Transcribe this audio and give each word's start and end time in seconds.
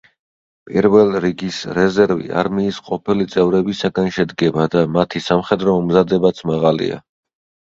პირველ 0.69 1.11
რიგის 1.25 1.59
რეზერვი 1.77 2.25
არმიის 2.43 2.79
ყოფილი 2.87 3.27
წევრებისაგან 3.35 4.09
შედგება 4.17 4.67
და 4.77 4.83
მათი 4.97 5.23
სამხედრო 5.29 5.77
მომზადებაც 5.79 6.45
მაღალია. 6.53 6.99